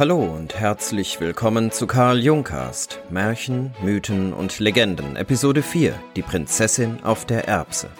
[0.00, 7.02] Hallo und herzlich willkommen zu Karl Jungcast Märchen, Mythen und Legenden Episode 4 Die Prinzessin
[7.02, 7.90] auf der Erbse.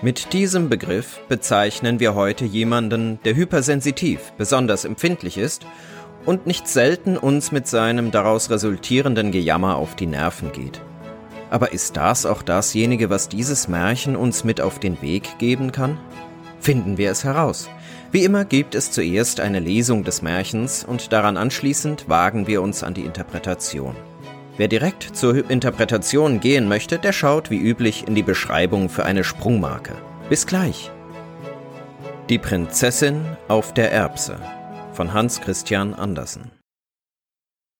[0.00, 5.66] Mit diesem Begriff bezeichnen wir heute jemanden, der hypersensitiv, besonders empfindlich ist
[6.24, 10.80] und nicht selten uns mit seinem daraus resultierenden Gejammer auf die Nerven geht.
[11.50, 15.98] Aber ist das auch dasjenige, was dieses Märchen uns mit auf den Weg geben kann?
[16.60, 17.68] Finden wir es heraus.
[18.14, 22.84] Wie immer gibt es zuerst eine Lesung des Märchens und daran anschließend wagen wir uns
[22.84, 23.96] an die Interpretation.
[24.56, 29.24] Wer direkt zur Interpretation gehen möchte, der schaut wie üblich in die Beschreibung für eine
[29.24, 29.96] Sprungmarke.
[30.28, 30.92] Bis gleich.
[32.28, 34.38] Die Prinzessin auf der Erbse
[34.92, 36.52] von Hans Christian Andersen.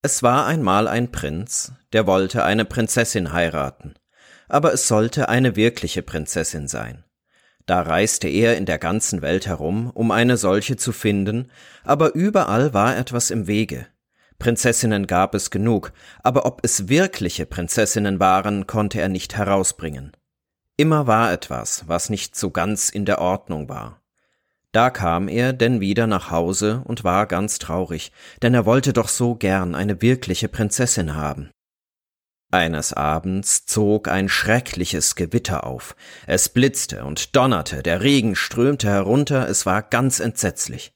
[0.03, 3.95] Es war einmal ein Prinz, der wollte eine Prinzessin heiraten,
[4.49, 7.05] aber es sollte eine wirkliche Prinzessin sein.
[7.67, 11.51] Da reiste er in der ganzen Welt herum, um eine solche zu finden,
[11.83, 13.87] aber überall war etwas im Wege.
[14.39, 20.13] Prinzessinnen gab es genug, aber ob es wirkliche Prinzessinnen waren, konnte er nicht herausbringen.
[20.77, 24.03] Immer war etwas, was nicht so ganz in der Ordnung war.
[24.73, 28.11] Da kam er denn wieder nach Hause und war ganz traurig,
[28.43, 31.51] denn er wollte doch so gern eine wirkliche Prinzessin haben.
[32.55, 35.97] Eines Abends zog ein schreckliches Gewitter auf.
[36.25, 40.93] Es blitzte und donnerte, der Regen strömte herunter, es war ganz entsetzlich.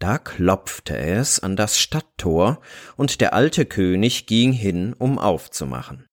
[0.00, 2.60] Da klopfte es an das Stadttor,
[2.96, 6.06] und der alte König ging hin, um aufzumachen.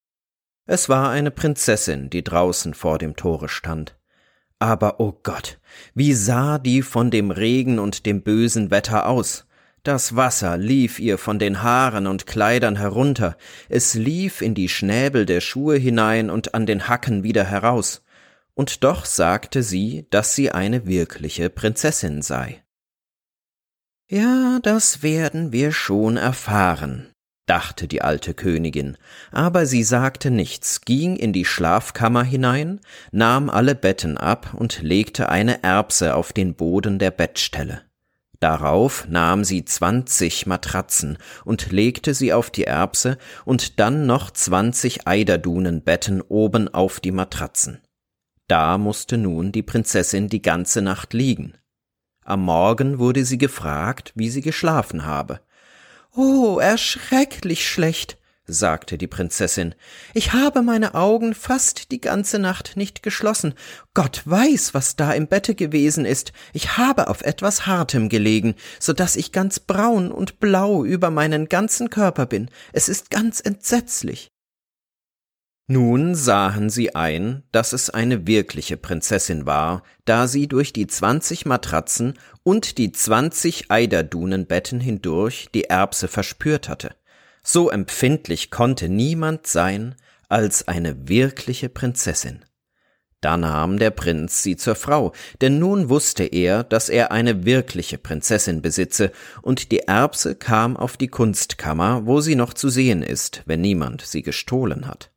[0.67, 3.97] Es war eine Prinzessin, die draußen vor dem Tore stand.
[4.59, 5.59] Aber o oh Gott,
[5.95, 9.47] wie sah die von dem Regen und dem bösen Wetter aus?
[9.83, 13.35] Das Wasser lief ihr von den Haaren und Kleidern herunter,
[13.67, 18.03] es lief in die Schnäbel der Schuhe hinein und an den Hacken wieder heraus,
[18.53, 22.63] und doch sagte sie, dass sie eine wirkliche Prinzessin sei.
[24.07, 27.11] Ja, das werden wir schon erfahren,
[27.47, 28.99] dachte die alte Königin,
[29.31, 35.29] aber sie sagte nichts, ging in die Schlafkammer hinein, nahm alle Betten ab und legte
[35.29, 37.81] eine Erbse auf den Boden der Bettstelle.
[38.41, 45.07] Darauf nahm sie zwanzig Matratzen und legte sie auf die Erbse und dann noch zwanzig
[45.07, 47.81] Eiderdunenbetten oben auf die Matratzen.
[48.47, 51.53] Da musste nun die Prinzessin die ganze Nacht liegen.
[52.25, 55.41] Am Morgen wurde sie gefragt, wie sie geschlafen habe.
[56.13, 58.17] Oh, erschrecklich schlecht,
[58.51, 59.75] sagte die Prinzessin.
[60.13, 63.53] Ich habe meine Augen fast die ganze Nacht nicht geschlossen.
[63.93, 66.33] Gott weiß, was da im Bette gewesen ist.
[66.53, 71.49] Ich habe auf etwas Hartem gelegen, so dass ich ganz braun und blau über meinen
[71.49, 72.49] ganzen Körper bin.
[72.73, 74.27] Es ist ganz entsetzlich.
[75.67, 81.45] Nun sahen sie ein, dass es eine wirkliche Prinzessin war, da sie durch die zwanzig
[81.45, 86.93] Matratzen und die zwanzig Eiderdunenbetten hindurch die Erbse verspürt hatte.
[87.43, 89.95] So empfindlich konnte niemand sein
[90.29, 92.45] als eine wirkliche Prinzessin.
[93.21, 97.99] Da nahm der Prinz sie zur Frau, denn nun wusste er, dass er eine wirkliche
[97.99, 99.11] Prinzessin besitze,
[99.43, 104.01] und die Erbse kam auf die Kunstkammer, wo sie noch zu sehen ist, wenn niemand
[104.01, 105.11] sie gestohlen hat.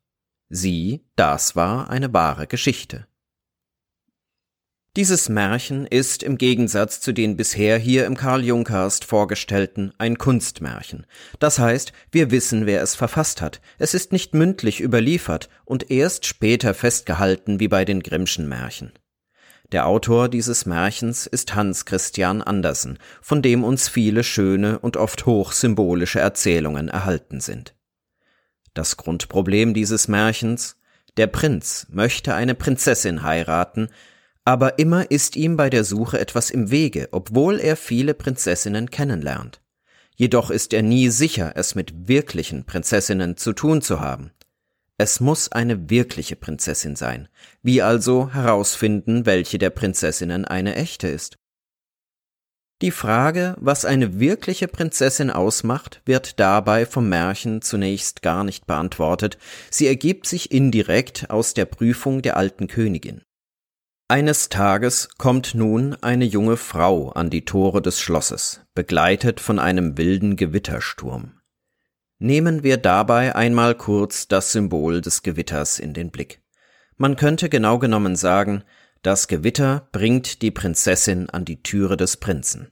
[0.49, 3.07] Sie, das war eine wahre Geschichte.
[4.95, 11.05] Dieses Märchen ist im Gegensatz zu den bisher hier im Karl Jungcast vorgestellten ein Kunstmärchen.
[11.37, 13.59] Das heißt, wir wissen, wer es verfasst hat.
[13.77, 18.93] Es ist nicht mündlich überliefert und erst später festgehalten wie bei den Grimmschen Märchen.
[19.73, 25.25] Der Autor dieses Märchens ist Hans Christian Andersen, von dem uns viele schöne und oft
[25.25, 27.75] hochsymbolische Erzählungen erhalten sind.
[28.73, 30.77] Das Grundproblem dieses Märchens
[31.17, 33.89] der Prinz möchte eine Prinzessin heiraten,
[34.45, 39.61] aber immer ist ihm bei der Suche etwas im Wege, obwohl er viele Prinzessinnen kennenlernt.
[40.15, 44.31] Jedoch ist er nie sicher, es mit wirklichen Prinzessinnen zu tun zu haben.
[44.97, 47.27] Es muss eine wirkliche Prinzessin sein.
[47.63, 51.37] Wie also herausfinden, welche der Prinzessinnen eine echte ist?
[52.81, 59.37] Die Frage, was eine wirkliche Prinzessin ausmacht, wird dabei vom Märchen zunächst gar nicht beantwortet,
[59.69, 63.21] sie ergibt sich indirekt aus der Prüfung der alten Königin.
[64.07, 69.97] Eines Tages kommt nun eine junge Frau an die Tore des Schlosses, begleitet von einem
[69.97, 71.41] wilden Gewittersturm.
[72.19, 76.43] Nehmen wir dabei einmal kurz das Symbol des Gewitters in den Blick.
[76.97, 78.63] Man könnte genau genommen sagen,
[79.01, 82.71] das Gewitter bringt die Prinzessin an die Türe des Prinzen.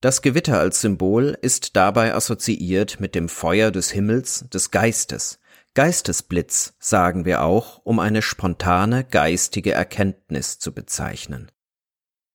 [0.00, 5.38] Das Gewitter als Symbol ist dabei assoziiert mit dem Feuer des Himmels, des Geistes.
[5.74, 11.50] Geistesblitz sagen wir auch, um eine spontane geistige Erkenntnis zu bezeichnen.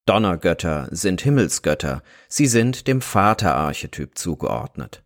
[0.05, 5.03] Donnergötter sind Himmelsgötter, sie sind dem Vaterarchetyp zugeordnet.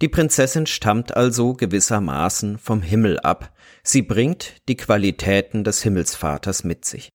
[0.00, 6.86] Die Prinzessin stammt also gewissermaßen vom Himmel ab, sie bringt die Qualitäten des Himmelsvaters mit
[6.86, 7.10] sich.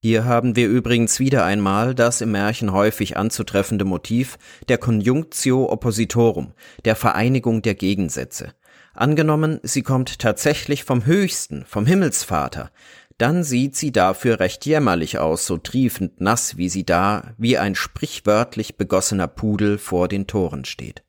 [0.00, 6.54] Hier haben wir übrigens wieder einmal das im Märchen häufig anzutreffende Motiv der Conjunctio Oppositorum,
[6.84, 8.54] der Vereinigung der Gegensätze.
[8.98, 12.72] Angenommen, sie kommt tatsächlich vom Höchsten, vom Himmelsvater,
[13.16, 17.76] dann sieht sie dafür recht jämmerlich aus, so triefend nass, wie sie da, wie ein
[17.76, 21.04] sprichwörtlich begossener Pudel vor den Toren steht.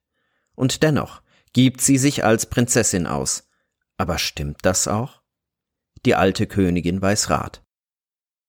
[0.54, 3.50] Und dennoch gibt sie sich als Prinzessin aus.
[3.98, 5.24] Aber stimmt das auch?
[6.06, 7.64] Die alte Königin weiß Rat.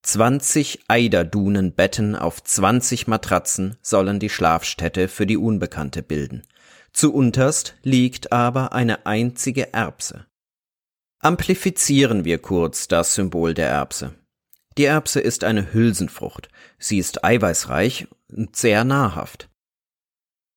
[0.03, 6.43] Zwanzig Eiderdunenbetten auf zwanzig Matratzen sollen die Schlafstätte für die Unbekannte bilden.
[6.93, 10.27] Zu unterst liegt aber eine einzige Erbse.
[11.21, 14.15] Amplifizieren wir kurz das Symbol der Erbse.
[14.79, 16.49] Die Erbse ist eine Hülsenfrucht.
[16.79, 19.51] Sie ist eiweißreich und sehr nahrhaft.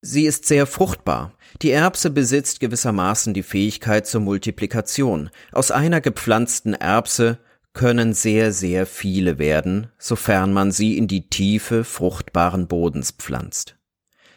[0.00, 1.32] Sie ist sehr fruchtbar.
[1.62, 5.30] Die Erbse besitzt gewissermaßen die Fähigkeit zur Multiplikation.
[5.52, 7.38] Aus einer gepflanzten Erbse
[7.72, 13.76] können sehr, sehr viele werden, sofern man sie in die Tiefe fruchtbaren Bodens pflanzt.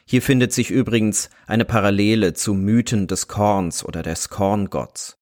[0.09, 5.18] Hier findet sich übrigens eine Parallele zu Mythen des Korns oder des Korngotts.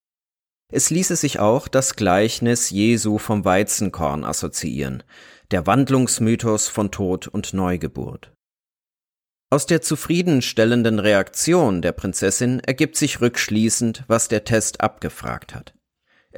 [0.71, 5.03] Es ließe sich auch das Gleichnis Jesu vom Weizenkorn assoziieren,
[5.51, 8.31] der Wandlungsmythos von Tod und Neugeburt.
[9.51, 15.74] Aus der zufriedenstellenden Reaktion der Prinzessin ergibt sich rückschließend, was der Test abgefragt hat.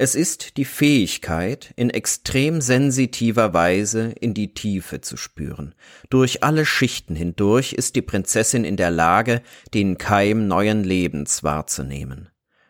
[0.00, 5.74] Es ist die Fähigkeit, in extrem sensitiver Weise in die Tiefe zu spüren.
[6.08, 9.42] Durch alle Schichten hindurch ist die Prinzessin in der Lage,
[9.74, 12.28] den Keim neuen Lebens wahrzunehmen.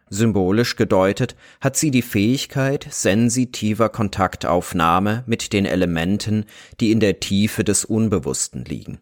[0.09, 6.47] Symbolisch gedeutet hat sie die Fähigkeit sensitiver Kontaktaufnahme mit den Elementen,
[6.81, 9.01] die in der Tiefe des Unbewussten liegen.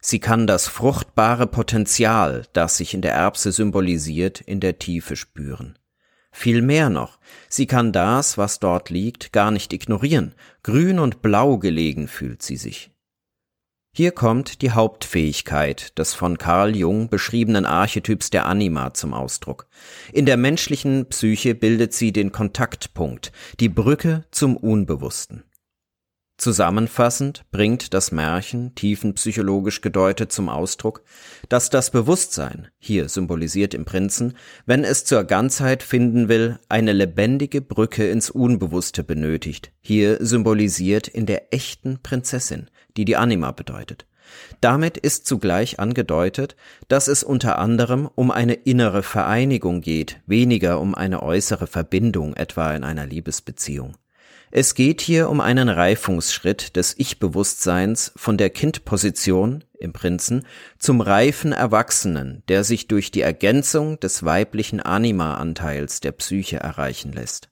[0.00, 5.78] Sie kann das fruchtbare Potenzial, das sich in der Erbse symbolisiert, in der Tiefe spüren.
[6.38, 7.18] Viel mehr noch,
[7.48, 12.56] sie kann das, was dort liegt, gar nicht ignorieren, grün und blau gelegen fühlt sie
[12.56, 12.92] sich.
[13.92, 19.66] Hier kommt die Hauptfähigkeit des von Carl Jung beschriebenen Archetyps der Anima zum Ausdruck.
[20.12, 25.42] In der menschlichen Psyche bildet sie den Kontaktpunkt, die Brücke zum Unbewussten.
[26.38, 31.02] Zusammenfassend bringt das Märchen, tiefenpsychologisch gedeutet, zum Ausdruck,
[31.48, 37.60] dass das Bewusstsein, hier symbolisiert im Prinzen, wenn es zur Ganzheit finden will, eine lebendige
[37.60, 44.06] Brücke ins Unbewusste benötigt, hier symbolisiert in der echten Prinzessin, die die Anima bedeutet.
[44.60, 46.54] Damit ist zugleich angedeutet,
[46.86, 52.72] dass es unter anderem um eine innere Vereinigung geht, weniger um eine äußere Verbindung, etwa
[52.76, 53.96] in einer Liebesbeziehung.
[54.50, 60.46] Es geht hier um einen Reifungsschritt des Ich-Bewusstseins von der Kindposition im Prinzen
[60.78, 67.50] zum reifen Erwachsenen, der sich durch die Ergänzung des weiblichen Anima-Anteils der Psyche erreichen lässt.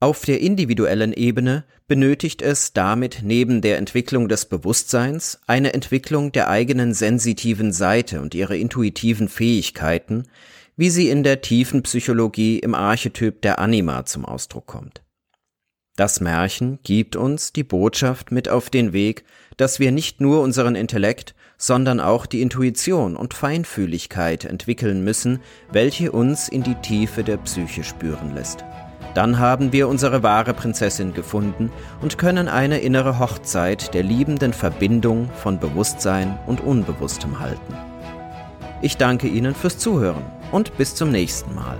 [0.00, 6.50] Auf der individuellen Ebene benötigt es damit neben der Entwicklung des Bewusstseins eine Entwicklung der
[6.50, 10.24] eigenen sensitiven Seite und ihrer intuitiven Fähigkeiten,
[10.76, 15.03] wie sie in der tiefen Psychologie im Archetyp der Anima zum Ausdruck kommt.
[15.96, 19.24] Das Märchen gibt uns die Botschaft mit auf den Weg,
[19.56, 25.38] dass wir nicht nur unseren Intellekt, sondern auch die Intuition und Feinfühligkeit entwickeln müssen,
[25.70, 28.64] welche uns in die Tiefe der Psyche spüren lässt.
[29.14, 31.70] Dann haben wir unsere wahre Prinzessin gefunden
[32.02, 37.76] und können eine innere Hochzeit der liebenden Verbindung von Bewusstsein und Unbewusstem halten.
[38.82, 41.78] Ich danke Ihnen fürs Zuhören und bis zum nächsten Mal.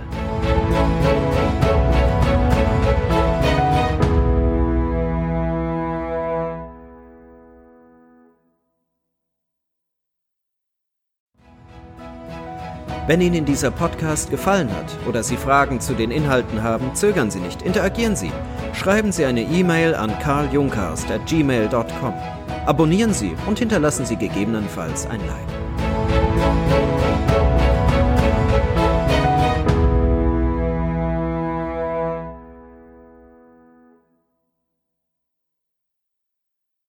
[13.07, 17.39] Wenn Ihnen dieser Podcast gefallen hat oder Sie Fragen zu den Inhalten haben, zögern Sie
[17.39, 18.31] nicht, interagieren Sie.
[18.73, 22.13] Schreiben Sie eine E-Mail an karljunkast@gmail.com.
[22.65, 25.64] Abonnieren Sie und hinterlassen Sie gegebenenfalls ein Like.